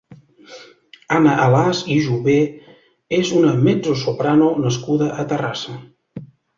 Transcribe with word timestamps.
Anna 1.17 1.35
Alàs 1.43 1.83
i 1.97 1.99
Jové 2.07 2.39
és 3.21 3.37
una 3.43 3.55
mezzosoprano 3.69 4.53
nascuda 4.67 5.15
a 5.23 5.31
Terrassa. 5.33 5.81